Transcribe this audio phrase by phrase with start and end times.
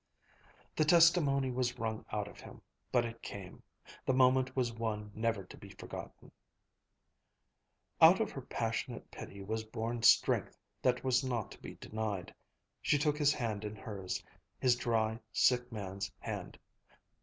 [0.75, 2.63] The testimony was wrung out of him.
[2.91, 3.61] But it came.
[4.03, 6.31] The moment was one never to be forgotten.
[8.01, 12.33] Out of her passionate pity was born strength that was not to be denied.
[12.81, 14.23] She took his hand in hers,
[14.59, 16.57] his dry, sick man's hand.